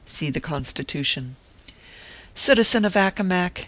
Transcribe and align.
(See 0.03 0.31
the 0.31 0.39
Constitution.) 0.39 1.35
Citizen 2.33 2.85
of 2.85 2.95
Accomac 2.95 3.59